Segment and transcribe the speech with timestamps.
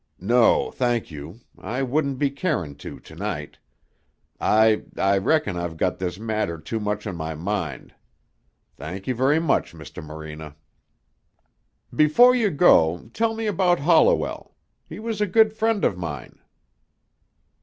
[0.19, 1.41] "No, thank you.
[1.59, 3.59] I wouldn't be carin' to to night.
[4.39, 7.93] I I reckon I've got this matter too much on my mind.
[8.77, 10.03] Thank you very much, Mr.
[10.03, 10.55] Morena."
[11.95, 14.55] "Before you go, tell me about Holliwell.
[14.89, 16.39] He was a good friend of mine."